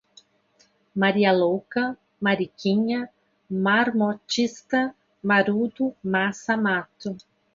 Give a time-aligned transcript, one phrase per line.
[0.95, 3.07] maria louca, mariquinha,
[3.47, 7.15] marmotista, marrudo, massa, mato